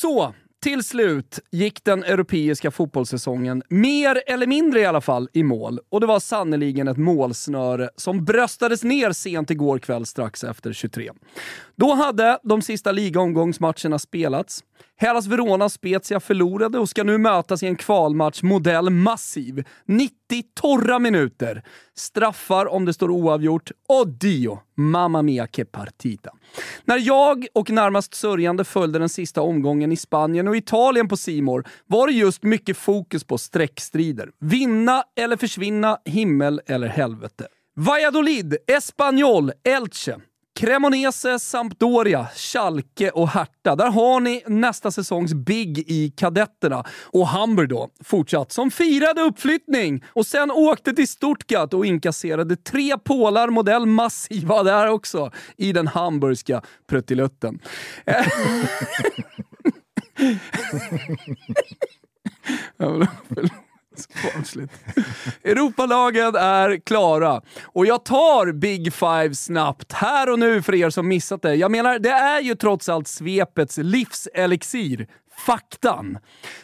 [0.00, 5.80] Så, till slut gick den europeiska fotbollssäsongen, mer eller mindre i alla fall, i mål.
[5.88, 11.10] Och det var sannoliken ett målsnöre som bröstades ner sent igår kväll strax efter 23.
[11.76, 14.64] Då hade de sista ligaomgångsmatcherna spelats.
[14.96, 19.64] Hellas Verona Spezia förlorade och ska nu mötas i en kvalmatch modell massiv.
[20.30, 21.62] 90 torra minuter.
[21.94, 23.70] Straffar om det står oavgjort.
[23.88, 26.30] Och Dio, mamma mia che partita.
[26.84, 31.64] När jag och närmast sörjande följde den sista omgången i Spanien och Italien på Simor
[31.86, 34.30] var det just mycket fokus på streckstrider.
[34.40, 37.46] Vinna eller försvinna, himmel eller helvete.
[37.76, 40.16] Valladolid, Espanyol, Elche.
[40.56, 43.76] Cremonese, Sampdoria, Schalke och Hertha.
[43.76, 46.84] Där har ni nästa säsongs big i kadetterna.
[47.04, 52.98] Och Hamburg då, fortsatt, som firade uppflyttning och sen åkte till Stuttgart och inkasserade tre
[52.98, 57.58] pålar modell massiva där också i den hamburgska pruttilutten.
[64.22, 64.72] Barnsligt.
[65.46, 67.42] Europalagen är klara.
[67.64, 71.54] Och jag tar Big Five snabbt, här och nu för er som missat det.
[71.54, 75.06] Jag menar, det är ju trots allt svepets livselixir.
[75.46, 76.18] Faktan.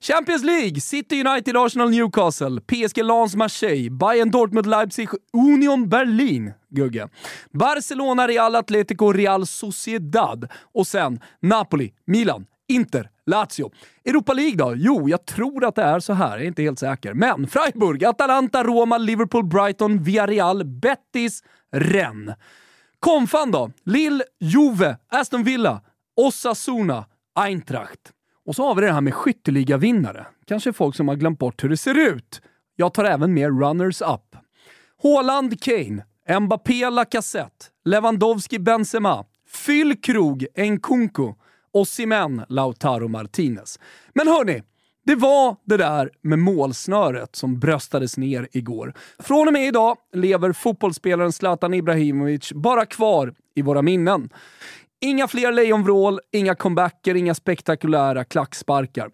[0.00, 6.52] Champions League, City United, Arsenal, Newcastle, PSG, Lens, Marseille, Bayern, Dortmund, Leipzig, Union Berlin.
[6.70, 7.08] Gugge.
[7.52, 10.48] Barcelona, Real Atletico, Real Sociedad.
[10.74, 13.70] Och sen Napoli, Milan, Inter, Lazio.
[14.04, 14.74] Europa League då?
[14.76, 16.30] Jo, jag tror att det är så här.
[16.30, 17.14] Jag är inte helt säker.
[17.14, 21.42] Men Freiburg, Atalanta, Roma, Liverpool, Brighton, Villarreal, Betis,
[21.72, 22.36] Rennes.
[23.00, 23.70] Konfan då?
[23.84, 25.82] Lille, Juve, Aston Villa,
[26.16, 28.12] Osasuna, Eintracht.
[28.46, 30.26] Och så har vi det här med skytteliga-vinnare.
[30.46, 32.42] Kanske folk som har glömt bort hur det ser ut.
[32.76, 34.36] Jag tar även med runners-up.
[35.02, 36.04] Haaland, Kane,
[36.40, 41.34] Mbappé, Lacazette, Lewandowski, Benzema, Fyll Krog, Nkunku,
[41.76, 43.78] Osimhen, Lautaro Martinez.
[44.14, 44.62] Men hörni,
[45.06, 48.94] det var det där med målsnöret som bröstades ner igår.
[49.18, 54.30] Från och med idag lever fotbollsspelaren Zlatan Ibrahimovic bara kvar i våra minnen.
[55.00, 59.10] Inga fler lejonvrål, inga comebacker, inga spektakulära klacksparkar.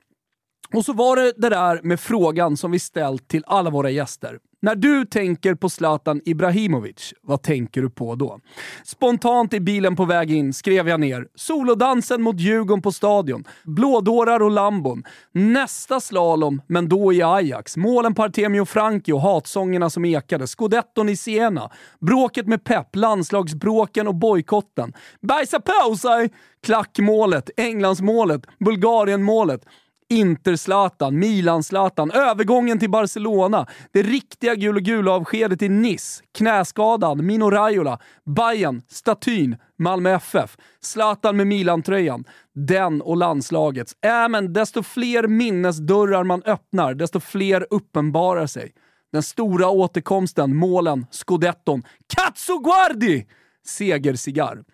[0.73, 4.39] Och så var det det där med frågan som vi ställt till alla våra gäster.
[4.65, 8.41] När du tänker på Zlatan Ibrahimovic, vad tänker du på då?
[8.85, 14.43] Spontant i bilen på väg in skrev jag ner solodansen mot Djurgården på Stadion, blådårar
[14.43, 15.03] och lambon,
[15.33, 21.09] nästa slalom, men då i Ajax, målen på Artemio Franki och hatsångerna som ekade, scudetton
[21.09, 26.31] i Siena, bråket med Pep, landslagsbråken och bojkotten, bajsa på sig,
[26.67, 29.65] klackmålet, Englandsmålet, Bulgarienmålet,
[30.09, 37.51] Inter-Zlatan, Milan-Zlatan, övergången till Barcelona, det riktiga gul och gula avskedet i Nice, knäskadan, Mino
[37.51, 37.99] Raiola,
[38.37, 42.25] Bayern, statyn, Malmö FF, Zlatan med Milan-tröjan,
[42.55, 43.97] den och landslagets.
[44.05, 48.73] Äh, men desto fler minnesdörrar man öppnar, desto fler uppenbarar sig.
[49.13, 51.83] Den stora återkomsten, målen, scudetton,
[52.17, 53.27] Cazzo Guardi!
[53.67, 54.65] Segercigarr.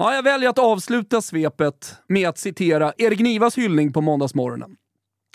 [0.00, 4.70] Ja, jag väljer att avsluta svepet med att citera Erik Nivas hyllning på måndagsmorgonen.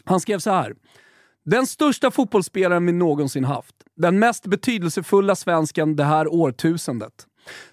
[0.05, 0.73] Han skrev så här.
[1.45, 3.75] Den största fotbollsspelaren vi någonsin haft.
[3.95, 7.13] Den mest betydelsefulla svensken det här årtusendet.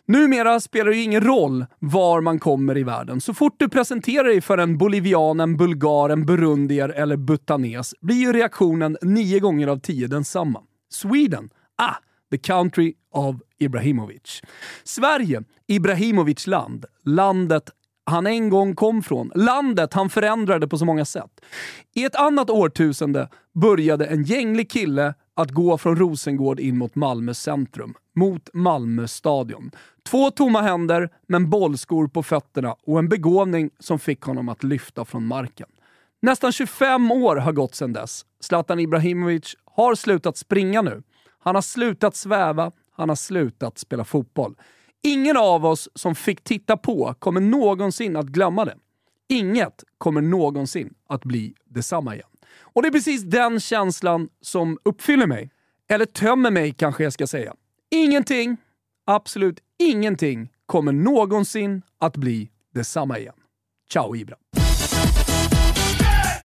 [0.07, 3.21] Numera spelar det ju ingen roll var man kommer i världen.
[3.21, 8.17] Så fort du presenterar dig för en bolivian, en bulgar, en burundier eller butanes blir
[8.17, 10.63] ju reaktionen nio gånger av tio densamma.
[10.93, 11.51] Sweden?
[11.79, 11.97] Ah,
[12.31, 14.43] the country of Ibrahimovic.
[14.85, 16.85] Sverige, Ibrahimovics land.
[17.05, 17.71] Landet
[18.11, 19.33] han en gång kom från.
[19.35, 21.41] Landet han förändrade på så många sätt.
[21.95, 27.35] I ett annat årtusende började en gänglig kille att gå från Rosengård in mot Malmö
[27.35, 27.95] centrum.
[28.17, 29.71] Mot Malmö stadion.
[30.09, 35.05] Två tomma händer, men bollskor på fötterna och en begåvning som fick honom att lyfta
[35.05, 35.69] från marken.
[36.23, 38.25] Nästan 25 år har gått sedan dess.
[38.41, 41.03] Zlatan Ibrahimovic har slutat springa nu.
[41.41, 44.55] Han har slutat sväva, han har slutat spela fotboll.
[45.03, 48.77] Ingen av oss som fick titta på kommer någonsin att glömma det.
[49.29, 52.29] Inget kommer någonsin att bli detsamma igen.
[52.59, 55.51] Och det är precis den känslan som uppfyller mig.
[55.89, 57.55] Eller tömmer mig kanske jag ska säga.
[57.91, 58.57] Ingenting,
[59.05, 63.35] absolut ingenting, kommer någonsin att bli detsamma igen.
[63.93, 64.37] Ciao Ibra!